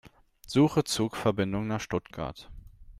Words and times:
Suche 0.47 0.83
Zugverbindungen 0.83 1.67
nach 1.67 1.79
Stuttgart. 1.79 2.49